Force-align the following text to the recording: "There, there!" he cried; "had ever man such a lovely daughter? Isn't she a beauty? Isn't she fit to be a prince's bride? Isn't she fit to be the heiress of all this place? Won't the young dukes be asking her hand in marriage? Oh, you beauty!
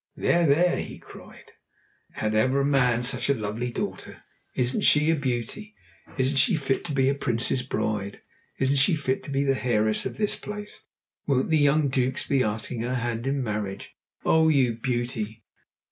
"There, 0.15 0.47
there!" 0.47 0.77
he 0.79 0.97
cried; 0.97 1.51
"had 2.13 2.33
ever 2.33 2.63
man 2.65 3.03
such 3.03 3.29
a 3.29 3.35
lovely 3.35 3.69
daughter? 3.69 4.23
Isn't 4.55 4.81
she 4.81 5.11
a 5.11 5.15
beauty? 5.15 5.75
Isn't 6.17 6.37
she 6.37 6.55
fit 6.55 6.83
to 6.85 6.91
be 6.91 7.07
a 7.07 7.13
prince's 7.13 7.61
bride? 7.61 8.19
Isn't 8.57 8.77
she 8.77 8.95
fit 8.95 9.21
to 9.25 9.29
be 9.29 9.43
the 9.43 9.63
heiress 9.63 10.07
of 10.07 10.13
all 10.13 10.17
this 10.17 10.35
place? 10.35 10.87
Won't 11.27 11.51
the 11.51 11.57
young 11.59 11.89
dukes 11.89 12.25
be 12.25 12.41
asking 12.43 12.81
her 12.81 12.95
hand 12.95 13.27
in 13.27 13.43
marriage? 13.43 13.95
Oh, 14.25 14.49
you 14.49 14.73
beauty! 14.79 15.43